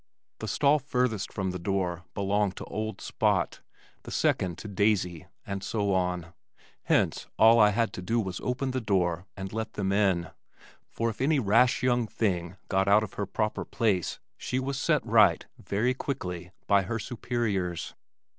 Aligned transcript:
The 0.39 0.47
stall 0.47 0.79
furthest 0.79 1.31
from 1.31 1.51
the 1.51 1.59
door 1.59 2.05
belonged 2.15 2.55
to 2.55 2.65
"old 2.65 3.01
Spot," 3.01 3.61
the 4.01 4.09
second 4.09 4.57
to 4.57 4.67
"Daisy" 4.67 5.27
and 5.45 5.63
so 5.63 5.93
on, 5.93 6.33
hence 6.85 7.27
all 7.37 7.59
I 7.59 7.69
had 7.69 7.93
to 7.93 8.01
do 8.01 8.19
was 8.19 8.37
to 8.37 8.43
open 8.45 8.71
the 8.71 8.81
door 8.81 9.27
and 9.37 9.53
let 9.53 9.73
them 9.73 9.91
in 9.91 10.31
for 10.89 11.11
if 11.11 11.21
any 11.21 11.37
rash 11.37 11.83
young 11.83 12.07
thing 12.07 12.57
got 12.67 12.87
out 12.87 13.03
of 13.03 13.13
her 13.13 13.27
proper 13.27 13.63
place 13.63 14.17
she 14.39 14.57
was 14.57 14.79
set 14.79 15.05
right, 15.05 15.45
very 15.59 15.93
quickly, 15.93 16.49
by 16.65 16.81
her 16.81 16.97
superiors. 16.97 17.93